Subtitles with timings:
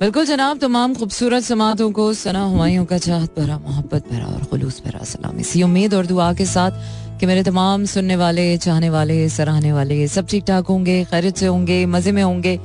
[0.00, 4.80] बिल्कुल जनाब, तमाम खूबसूरत समातों को, सना हुमायूं का चाहत भरा, मोहब्बत भरा और खुलूस
[4.84, 9.28] भरा सलाम। इसी उम्मीद और दुआ के साथ कि मेरे तमाम सुनने वाले, चाहने वाले,
[9.28, 12.58] सराहने वाले, सब ठीक ठाक होंगे, खैरियत से होंगे, मज़े में होंगे।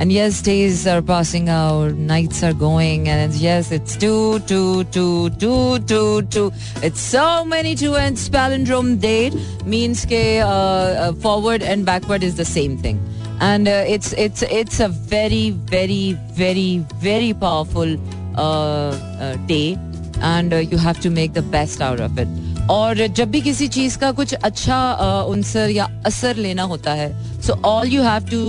[0.00, 5.06] And yes days are passing out nights are going and yes it's two two two
[5.40, 6.50] two two two
[6.84, 9.38] it's so many two and palindrome, date
[9.68, 10.24] means के
[11.22, 12.98] forward and backward is the same thing
[13.41, 17.97] and uh, it's it's it's a very very very very powerful
[18.37, 19.77] uh, uh, day
[20.21, 22.27] and uh, you have to make the best out of it
[22.69, 24.77] और जब भी किसी चीज का कुछ अच्छा
[25.29, 27.09] उनसर या असर लेना होता है
[27.41, 28.39] so all you have to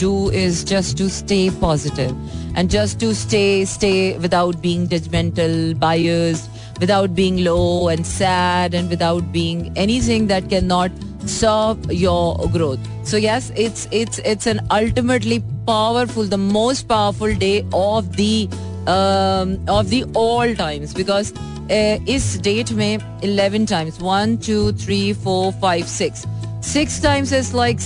[0.00, 6.48] do is just to stay positive and just to stay stay without being judgmental buyers
[6.80, 10.90] without being low and sad and without being anything that cannot
[11.26, 17.64] serve your growth so yes it's it's it's an ultimately powerful the most powerful day
[17.72, 18.48] of the
[18.86, 21.32] um, of the all times because
[21.70, 26.24] इस date में eleven times one two three four five six
[26.72, 27.78] six times is like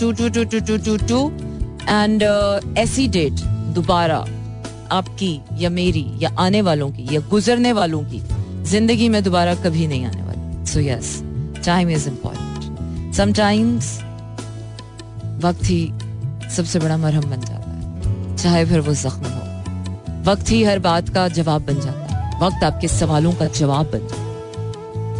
[0.00, 1.20] two two two two two two two
[1.88, 2.22] and
[2.78, 3.40] ऐसी date
[3.74, 4.18] दोबारा
[4.91, 8.21] आपकी या मेरी या आने वालों की या गुजरने वालों की
[8.71, 11.21] ज़िंदगी में दोबारा कभी नहीं आने वाली। So yes
[11.65, 13.99] time is important sometimes
[15.45, 15.81] वक्त ही
[16.55, 21.09] सबसे बड़ा मरहम बन जाता है चाहे फिर वो जख्म हो। वक्त ही हर बात
[21.09, 24.29] का जवाब बन जाता है। वक्त आपके सवालों का जवाब बन जाए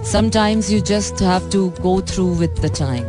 [0.09, 3.03] Sometimes you just have to go through with the time.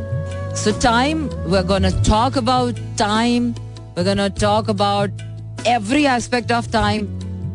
[0.54, 1.20] So, time,
[1.52, 3.54] we're going to talk about time.
[3.96, 5.22] We're going to talk about
[5.66, 7.08] every aspect of time.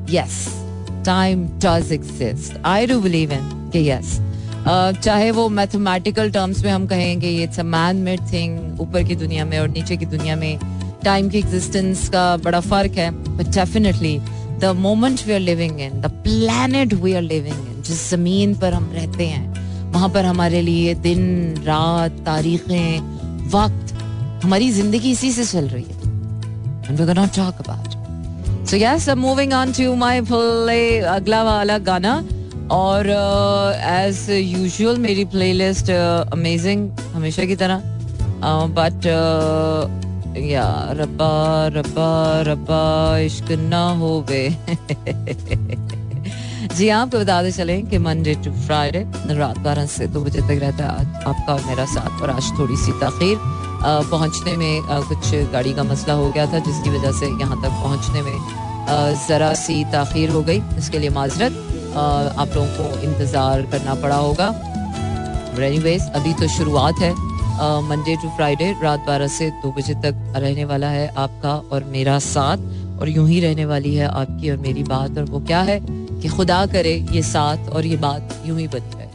[0.08, 0.64] Yes,
[1.04, 2.58] time does exist.
[2.64, 4.20] I do believe in कि yes.
[4.68, 9.04] Uh, चाहे वो mathematical terms में हम कहेंगे ये it's a man made thing ऊपर
[9.08, 10.60] की दुनिया में और नीचे की दुनिया में
[11.04, 14.18] टाइम की एग्जिस्टेंस का बड़ा फ़र्क है but definitely
[14.62, 18.74] the moment we are living in the planet we are living in जिस ज़मीन पर
[18.74, 21.22] हम रहते हैं वहाँ पर हमारे लिए दिन
[21.66, 23.94] रात तारीखें वक्त
[24.44, 25.98] हमारी ज़िंदगी इसी से चल रही है
[26.88, 27.97] And we're gonna talk about.
[28.70, 32.14] Yes, I'm moving on to my play अगला वाला गाना।
[32.72, 33.08] और
[33.82, 35.90] एज uh, यूजुअल मेरी प्लेलिस्ट
[36.34, 37.82] अमेजिंग uh, हमेशा की तरह।
[38.78, 40.68] बट uh, या
[41.00, 44.50] रब्बा रब्बा रब्बा इश्क ना हो वे
[46.78, 49.00] जी आपको बताते चले कि मंडे टू फ्राइडे
[49.36, 52.76] रात बारह से दो बजे तक रहता है आपका और मेरा साथ। और आज थोड़ी
[52.78, 53.38] सी तखीर
[54.12, 57.82] पहुँचने में आ, कुछ गाड़ी का मसला हो गया था जिसकी वजह से यहाँ तक
[57.82, 63.96] पहुँचने में ज़रा सी तखीर हो गई। इसके लिए माजरत आप लोगों को इंतज़ार करना
[64.02, 64.48] पड़ा होगा।
[65.66, 67.14] एनीवेज अभी तो शुरुआत है।
[67.90, 72.20] मंडे टू फ्राइडे रात बारह से दो बजे तक रहने वाला है आपका और मेरा
[72.26, 75.80] साथ और यूँ ही रहने वाली है आपकी और मेरी बात। और वो क्या है?
[76.22, 79.06] कि खुदा करे ये साथ और ये बात यूँ ही बनी रहे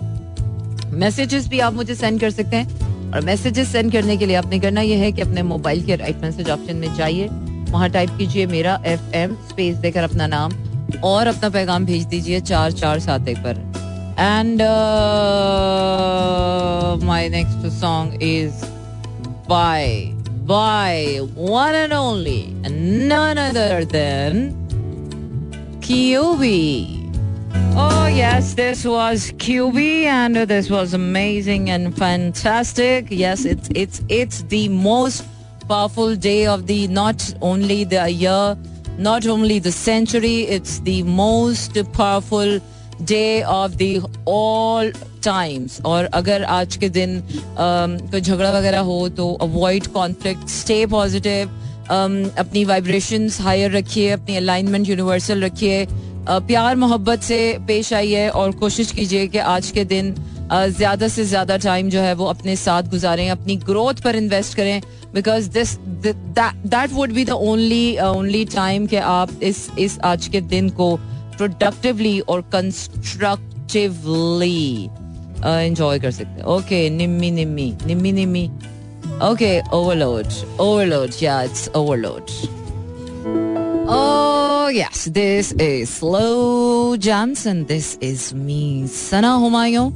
[0.96, 4.58] मैसेजेस भी आप मुझे सेंड कर सकते हैं। और मैसेजेस सेंड करने के लिए आपने
[4.60, 7.28] करना यह है कि अपने मोबाइल के राइट मैसेज ऑप्शन में जाइए।
[7.70, 10.52] वहाँ टाइप कीजिए मेरा एफ़ एम स्पेस देकर अपना नाम
[11.04, 13.70] और अपना पैगाम भेज दीजिए चार चार सात एक पर।
[17.02, 18.64] My next song is
[19.48, 20.12] by
[20.46, 24.61] by one and only and none other than
[25.91, 26.44] QB.
[27.75, 33.07] Oh yes, this was QB and this was amazing and fantastic.
[33.09, 35.25] Yes, it's it's it's the most
[35.67, 38.57] powerful day of the not only the year,
[38.97, 42.59] not only the century, it's the most powerful
[43.01, 44.91] day of the all
[45.23, 50.85] times और अगर आज के दिन um, कोई झगड़ा वगैरह हो तो अवॉइड कॉन्फ्लिक्ट स्टे
[50.94, 51.50] पॉजिटिव
[51.91, 55.87] अपनी वाइब्रेशन हायर रखिए, अपनी अलाइनमेंट यूनिवर्सल रखिए।
[56.28, 60.15] प्यार, मोहब्बत से पेश आइए और कोशिश कीजिए कि आज के दिन
[60.53, 64.81] ज़्यादा से ज़्यादा टाइम जो है वो अपने साथ गुजारें, अपनी ग्रोथ पर इन्वेस्ट करें।
[65.15, 65.76] Because this
[66.06, 70.97] that would be the only only time कि आप इस इस आज के दिन को
[71.36, 74.10] प्रोडक्टिवली और कंस्ट्रक्टिवली
[75.45, 78.51] एंजॉय कर सकते हैं। Okay Nimmi Nimmi Nimmi Nimmi.
[79.30, 80.26] Okay overload
[80.60, 82.24] overload या it's overload
[83.94, 89.92] Oh yes, this is Slow Jams and this is me, Sana Humayun.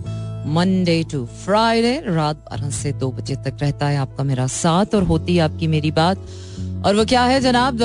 [0.57, 5.03] Monday to Friday रात बारह से दो बजे तक रहता है आपका मेरा साथ और
[5.03, 6.19] होती है आपकी मेरी बात।
[6.85, 7.79] और वो क्या है जनाब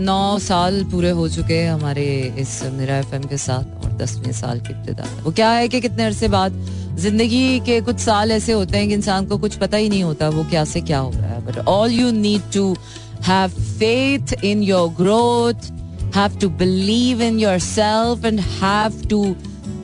[0.00, 2.04] नौ साल पूरे हो चुके हैं हमारे
[2.38, 6.04] इस मेरा एफ़ के साथ और दसवें साल की इब्तदा वो क्या है कि कितने
[6.04, 6.64] अरसे बाद
[6.98, 10.28] ज़िंदगी के कुछ साल ऐसे होते हैं कि इंसान को कुछ पता ही नहीं होता
[10.28, 12.74] वो क्या से क्या हो रहा है but all you need to
[13.22, 15.70] have faith in your growth,
[16.12, 19.22] have to believe in yourself, and have to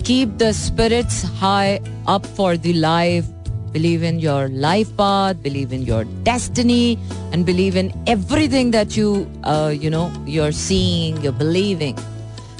[0.07, 1.77] keep the spirits high
[2.09, 3.42] up for the life.
[3.73, 6.99] Believe in your life path, believe in your destiny,
[7.33, 11.97] and believe in everything that you, uh, you know, you're seeing, you're believing.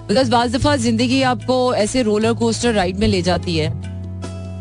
[0.09, 3.71] Because बाज दफ़ा ज़िंदगी आपको ऐसे roller coaster ride में ले जाती है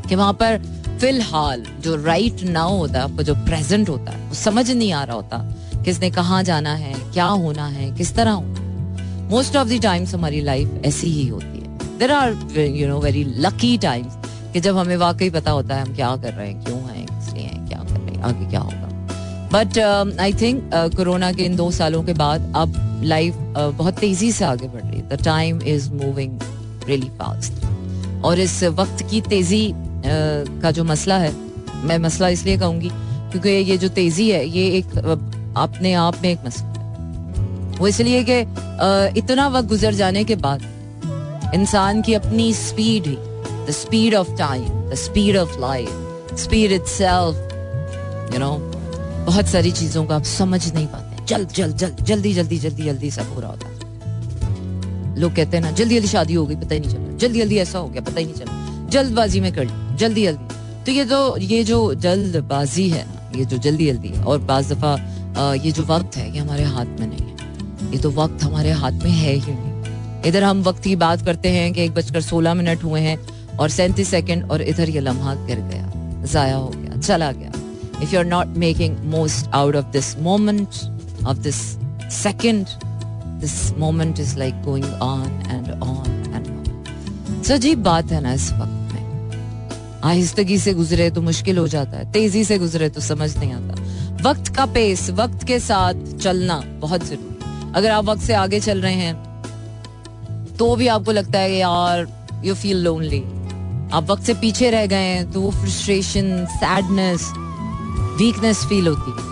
[0.09, 0.57] कि वहाँ पर
[1.01, 5.15] फ़िलहाल जो राइट नाउ होता है जो प्रेजेंट होता है वो समझ नहीं आ रहा
[5.15, 5.37] होता
[5.85, 10.41] किसने कहाँ जाना है क्या होना है किस तरह होना मोस्ट ऑफ़ द टाइम्स हमारी
[10.51, 14.20] लाइफ ऐसी ही होती है there are you know very lucky times
[14.53, 17.33] कि जब हमें वाकई पता होता है हम क्या कर रहे हैं क्यों हैं किस
[17.33, 18.87] लिए हैं क्या कर रहे हैं आगे क्या होगा।
[19.53, 19.77] बट
[20.19, 24.45] आई थिंक कोरोना के इन दो सालों के बाद अब लाइफ uh, बहुत तेज़ी से
[24.45, 26.39] आगे बढ़ रही है। The time is moving
[26.87, 27.63] really fast
[28.25, 31.33] और इस वक्त की तेज़ी uh, का जो मसला है
[31.83, 32.89] मैं मसला इसलिए कहूँगी
[33.31, 34.97] क्योंकि ये जो तेज़ी है ये एक
[35.57, 38.39] अपने आप में एक मसला है। वो इसलिए कि
[39.19, 40.61] इतना वक्त गुजर जाने के बाद
[41.55, 43.17] इंसान की अपनी speed he
[43.67, 46.85] the speed of time the speed of life speed it
[48.33, 48.51] you know
[49.25, 53.11] बहुत सारी चीज़ों को आप समझ नहीं पाते। जल्द जल्द जल्द, जल्दी जल्दी जल्दी जल्दी
[53.11, 53.67] सब हो रहा होता।
[55.17, 57.57] लोग कहते हैं ना, जल्दी जल्दी शादी हो गई, पता ही नहीं चला। जल्दी जल्दी
[57.57, 61.05] ऐसा हो गया, पता ही नहीं चला। जल्दबाजी में कर ली, जल्दी जल्दी। तो ये
[61.05, 63.05] तो ये जो जल्दबाजी है
[63.35, 64.93] ये जो जल्दी जल्दी और बाज दफ़ा
[65.55, 68.91] ये जो वक्त है, ये हमारे हाथ में नहीं है। ये तो वक्त हमारे हाथ
[69.03, 72.53] में है ही नहीं। इधर हम वक्त की बात करते हैं कि एक बजकर सोलह
[72.53, 73.17] मिनट हुए हैं
[73.59, 75.91] और सैंतीस सेकेंड और इधर ये लम्हा गिर गया,
[76.25, 77.51] जाया हो गया, चला गया।
[78.01, 80.67] If you are not making most out of this moment
[81.27, 81.55] of this
[82.13, 82.65] second
[83.41, 88.33] this moment is like going on and on and on so अजीब बात है ना
[88.33, 93.01] इस वक्त में। आहिस्तगी से गुजरे तो मुश्किल हो जाता है, तेज़ी से गुजरे तो
[93.01, 98.21] समझ नहीं आता। वक्त का पेस वक्त के साथ चलना बहुत ज़रूरी अगर आप वक्त
[98.21, 102.07] से आगे चल रहे हैं तो भी आपको लगता है यार
[102.45, 103.23] यू फील लोनली
[103.93, 107.31] आप वक्त से पीछे रह गए हैं तो वो फ्रस्ट्रेशन सैडनेस
[108.17, 109.29] वीकनेस फील होती है।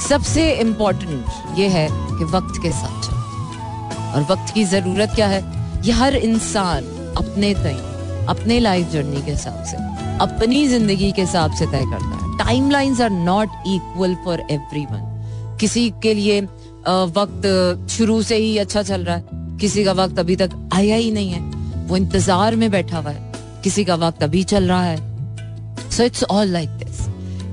[0.00, 5.42] सबसे इंपॉर्टेंट ये है कि वक्त के साथ चलो। और वक्त की ज़रूरत क्या है?
[5.86, 6.84] ये हर इंसान
[7.18, 7.76] अपने तय,
[8.28, 9.76] अपने लाइफ जर्नी के हिसाब से,
[10.20, 14.86] अपनी ज़िंदगी के हिसाब से तय करता है। Time are not equal for every
[15.60, 16.40] किसी के लिए
[17.12, 19.24] वक्त शुरू से ही अच्छा चल रहा है,
[19.60, 21.40] किसी का वक्त अभी तक आया ही नहीं है।
[21.88, 23.27] वो इंतज़ार में बैठा हुआ है।
[23.64, 27.06] किसी का वक्त अभी चल रहा है। So it's all like this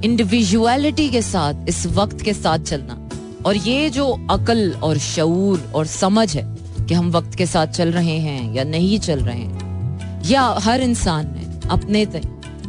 [0.05, 3.01] individuality के साथ, इस वक्त के साथ चलना।
[3.45, 6.43] और ये जो अकल और शूर और समझ है
[6.79, 10.81] कि हम वक्त के साथ चल रहे हैं या नहीं चल रहे हैं, या हर
[10.81, 12.21] इंसान ने अपने तय,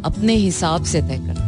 [0.05, 1.45] अपने हिसाब से तय कर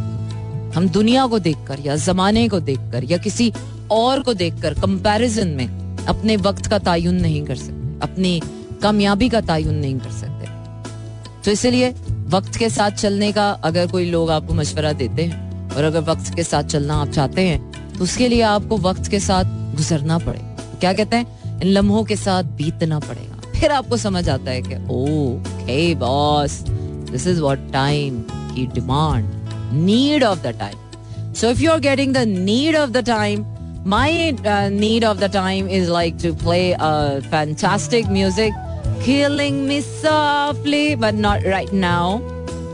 [0.77, 3.53] हम दुनिया को देखकर या जमाने को देखकर या किसी
[3.91, 8.41] और को देखकर कंपैरिजन में अपने वक्त का तयन नहीं कर सकते, अपनी
[8.83, 10.38] कामयाबी का तयन नहीं कर सकते।
[11.49, 11.89] तो इसलिए
[12.29, 16.35] वक्त के साथ चलने का अगर कोई लोग आपको मशवरा देते हैं और अगर वक्त
[16.35, 19.45] के साथ चलना आप चाहते हैं तो उसके लिए आपको वक्त के साथ
[19.77, 21.61] गुजरना पड़ेगा। क्या कहते हैं?
[21.61, 25.07] इन लम्हों के साथ बीतना पड़ेगा। फिर आपको समझ आता है कि ओ
[25.99, 26.61] boss
[27.11, 29.31] this is what time की demand
[29.73, 33.47] need of the time so if you are getting the need of the time
[33.87, 34.09] my
[35.11, 38.65] of the time is like to play a fantastic music
[39.05, 42.21] killing me softly, but not right now.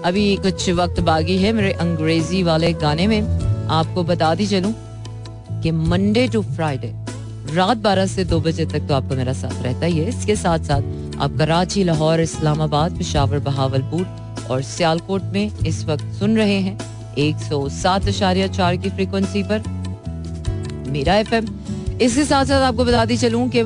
[0.05, 3.21] अभी कुछ वक्त बाकी है मेरे अंग्रेज़ी वाले गाने में।
[3.71, 4.73] आपको बता दी चलूँ
[5.63, 6.93] कि मंडे टू फ्राइडे
[7.55, 10.59] रात 12 से 2 बजे तक तो आपको मेरा साथ रहता ही है। इसके साथ
[10.59, 14.07] साथ आप कराची लाहौर, इस्लामाबाद, पिशावर, बहावलपुर
[14.51, 16.79] और सियालकोट में इस वक्त सुन रहे हैं
[17.19, 19.63] एक सौ सात की फ्रीक्वेंसी पर।
[20.89, 21.35] मेरा एफ़
[22.03, 23.63] इसके साथ साथ आपको बताती चलूँ कि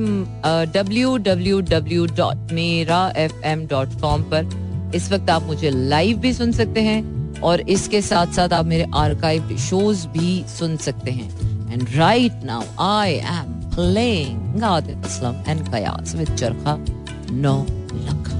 [0.72, 6.18] W W W dot Mera F M dot com पर इस वक्त आप मुझे लाइव
[6.18, 11.10] भी सुन सकते हैं और इसके साथ साथ आप मेरे आर्काइव शोज़ भी सुन सकते
[11.10, 16.72] हैं and right now I am playing Adil Aslam and Kayas with Charkha
[17.32, 17.52] No
[18.06, 18.38] Lakha.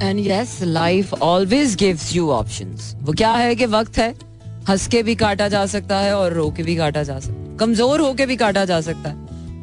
[0.00, 2.94] And yes, life always gives you options.
[3.02, 4.08] वो क्या है कि वक्त है
[4.68, 7.39] हंस के भी काटा जा सकता है और रो के भी काटा जा सकता है
[7.60, 9.16] कमज़ोर होके भी काटा जा सकता है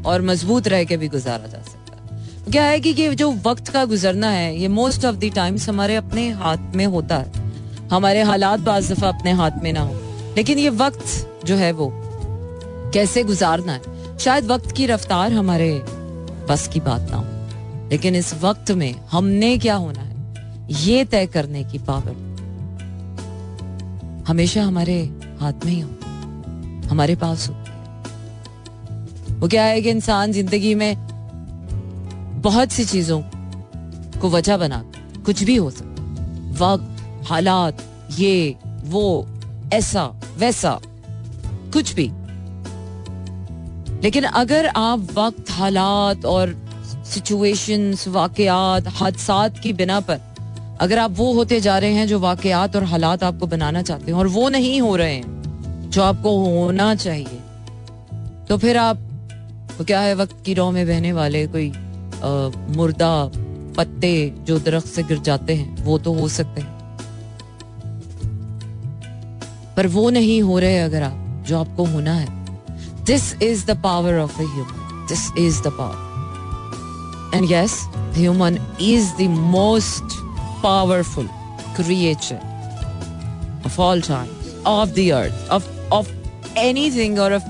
[0.04, 3.68] और मज़बूत रह के भी गुजारा जा सकता है। क्या है कि ये जो वक्त
[3.68, 7.32] का गुजरना है, ये मोस्ट ऑफ़ द टाइम्स हमारे अपने हाथ में होता है।
[7.92, 9.96] हमारे हालात बाज दफ़ा अपने हाथ में ना हो।
[10.38, 11.94] लेकिन ये वक्त जो है वो
[12.94, 13.82] कैसे गुजारना है?
[14.18, 15.84] शायद वक्त की रफ्तार हमारे
[16.50, 17.26] बस की बात ना हो।
[17.90, 20.16] लेकिन इस वक्त में हमने क्या होना है?
[20.72, 22.28] ये तय करने की पावर
[24.28, 25.90] हमेशा हमारे हाथ में ही हो।
[26.90, 27.56] हमारे पास हो।
[29.38, 30.96] वो क्या है कि इंसान ज़िंदगी में
[32.44, 33.22] बहुत सी चीज़ों
[34.22, 34.84] को वजह बना,
[35.26, 35.96] कुछ भी हो सकता
[36.60, 37.82] वक्त, हालात,
[38.18, 39.28] ये, वो,
[39.74, 40.04] ऐसा,
[40.38, 40.80] वैसा,
[41.74, 42.08] कुछ भी।
[44.04, 46.56] लेकिन अगर आप वक्त, हालात और
[47.06, 50.20] सिचुएशंस वाकयात, हादसात की बिना पर
[50.82, 54.20] अगर आप वो होते जा रहे हैं जो वाकयात और हालात आपको बनाना चाहते हैं
[54.20, 57.40] और वो नहीं हो रहे हैं, जो आपको होना चाहिए
[58.50, 59.07] तो फिर आप
[59.78, 61.74] तो क्या है वक्त की रो में बहने वाले कोई आ,
[62.76, 63.32] मुर्दा
[63.78, 66.76] पत्ते जो दरख्त से गिर जाते हैं वो तो हो सकते हैं।
[69.78, 72.28] पर वो नहीं हो रहे अगर आप जो आपको होना है।
[73.06, 77.80] This is the power of a human this is the power and yes
[78.18, 80.20] human is the most
[80.64, 81.30] powerful
[81.76, 82.40] creature
[83.66, 86.10] of all times, of the earth, of of
[86.56, 87.48] anything or of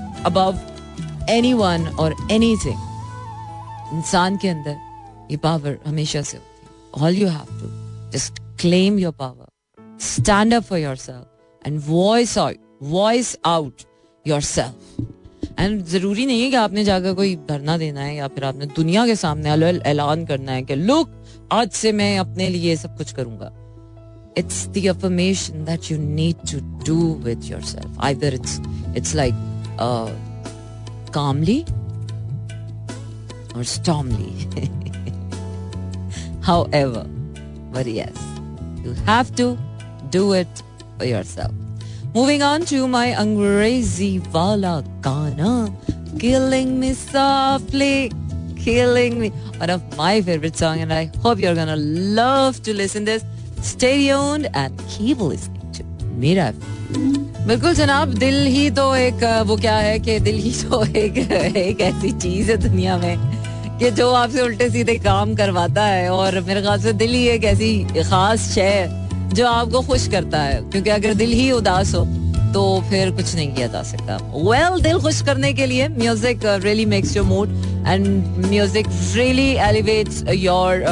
[1.30, 1.88] anyone
[2.66, 4.78] anything इंसान के अंदर
[5.32, 7.70] ये पावर हमेशा से होती है all you have to
[8.12, 12.38] just claim your power stand up for your self and voice
[12.84, 13.82] voice out
[14.26, 18.44] your self and ज़रूरी नहीं है कि आपने जाकर कोई धरना देना है या फिर
[18.44, 19.50] आपने दुनिया के सामने
[19.90, 23.54] ऐलान करना है कि लुक आज से मैं अपने लिए सब कुछ करूँगा
[24.40, 27.88] it's the affirmation that you need to do with yourself.
[28.00, 28.60] Either it's
[28.94, 29.34] it's like
[29.80, 30.12] uh,
[31.18, 31.66] calmly?
[33.56, 34.34] Or stormly?
[36.50, 37.08] However
[37.72, 38.16] but yes
[38.84, 39.58] you have to
[40.12, 40.62] do it
[40.98, 41.52] for yourself.
[42.14, 45.74] Moving on to my angrezi wala gana
[46.20, 48.12] killing me softly
[48.56, 49.30] killing me.
[49.58, 51.82] One of my favorite song and i hope you're gonna
[52.22, 53.26] love to listen this.
[53.74, 55.57] Stay tuned and keep listening
[56.18, 56.52] मेरा
[57.48, 61.18] बिल्कुल जनाब, दिल ही तो एक, वो क्या है कि दिल ही तो एक
[61.58, 63.18] एक ऐसी चीज़ है दुनिया में
[63.80, 67.44] कि जो आपसे उल्टे सीधे काम करवाता है और मेरे ख्याल से दिल ही एक
[67.44, 68.88] ऐसी खास शय
[69.34, 72.04] जो आपको खुश करता है, क्योंकि अगर दिल ही उदास हो
[72.54, 76.46] तो फिर कुछ नहीं किया जा सकता वेल well, दिल खुश करने के लिए music
[76.64, 77.50] really makes your mood
[77.88, 78.08] and
[78.46, 80.86] music really elevates your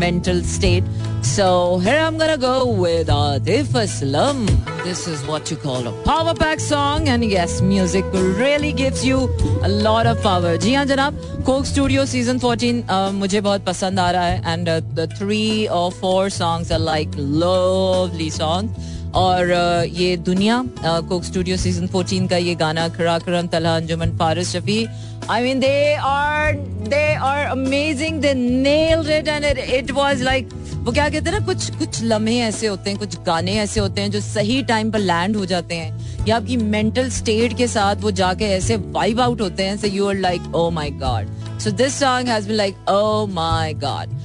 [0.00, 0.84] mental state
[1.22, 4.40] So here I'm gonna go with Atif Aslam.
[4.82, 9.30] This is what you call a power pack song, and yes, music really gives you
[9.62, 10.56] a lot of power.
[10.58, 14.80] जी हाँ जनाब, Coke Studio Season 14 uh, मुझे बहुत पसंद आ रहा है, uh,
[14.94, 18.70] the three or four songs are like lovely songs.
[19.14, 19.50] और
[19.92, 24.86] ये दुनिया कोक स्टूडियो सीज़न 14 का ये गाना खड़ा करम तला अंजुमन Faris Shafi.
[25.30, 26.52] I mean they are
[26.88, 31.46] they are amazing they nailed it and it was like वो क्या कहते हैं ना,
[31.46, 34.98] कुछ कुछ लम्हे ऐसे होते हैं, कुछ गाने ऐसे होते हैं जो सही टाइम पर
[34.98, 39.40] लैंड हो जाते हैं। या आपकी मेंटल स्टेट के साथ वो जाके ऐसे वाइब आउट
[39.40, 43.26] होते हैं you are like oh my God so this song has been like oh
[43.34, 44.20] my God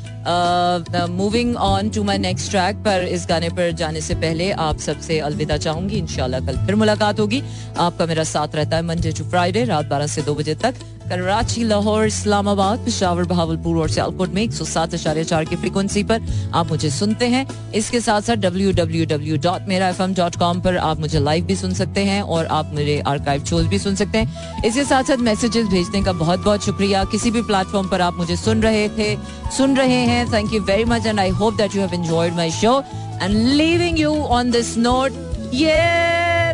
[1.09, 5.19] moving on to my next track पर इस गाने पर जाने से पहले आप सबसे
[5.19, 7.41] अलविदा चाहूँगी इनशाला कल फिर मुलाकात होगी।
[7.77, 10.75] आपका मेरा साथ रहता है मंडे टू फ्राइडे रात बारह से दो बजे तक।
[11.09, 16.03] कराची, लाहौर, इस्लामाबाद, पिशावर, बहावलपुर और सियालकोट में एक सौ सात आशार्य चार की फ्रिक्वेंसी
[16.03, 16.21] पर
[16.53, 17.45] आप मुझे सुनते हैं।
[17.75, 21.19] इसके साथ साथ W W W dot Mera F M dot com पर आप मुझे
[21.19, 24.83] लाइव भी सुन सकते हैं और आप मेरे आर्काइव शोज़ भी सुन सकते हैं। इसके
[24.83, 28.61] साथ साथ मैसेजेस भेजने का बहुत बहुत शुक्रिया। किसी भी प्लेटफॉर्म पर आप मुझे सुन
[28.63, 29.15] रहे थे,
[29.57, 32.51] सुन रहे हैं thank you very much and I hope that you have enjoyed my
[32.51, 32.79] show
[33.21, 35.75] and living you on this note ये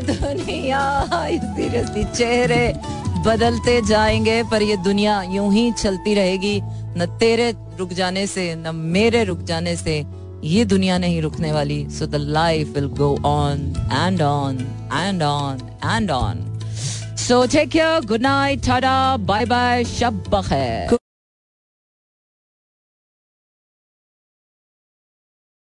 [0.05, 0.81] दुनिया
[2.05, 6.59] चेहरे। बदलते जाएँगे, पर ये दुनिया यूँ ही चलती रहेगी।
[6.97, 9.97] न तेरे रुक जाने से, न मेरे रुक जाने से
[10.45, 13.61] ये दुनिया नहीं रुकने वाली। So the life will go on
[13.93, 14.57] and on
[14.93, 16.43] and on and on
[17.27, 20.97] so take care good night tata bye bye Shab बखैर